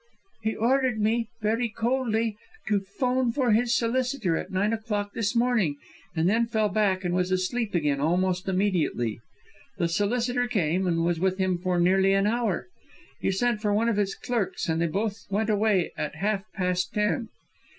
[0.41, 2.35] "He ordered me, very coldly,
[2.67, 5.75] to 'phone for his solicitor at nine o'clock this morning,
[6.15, 9.19] and then fell back, and was asleep again almost immediately.
[9.77, 12.65] The solicitor came, and was with him for nearly an hour.
[13.19, 16.93] He sent for one of his clerks, and they both went away at half past
[16.95, 17.29] ten.